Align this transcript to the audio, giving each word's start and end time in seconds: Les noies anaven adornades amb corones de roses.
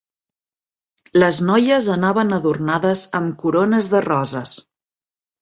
Les 1.23 1.41
noies 1.49 1.89
anaven 1.97 2.33
adornades 2.39 3.05
amb 3.21 3.37
corones 3.45 3.93
de 3.93 4.03
roses. 4.09 4.57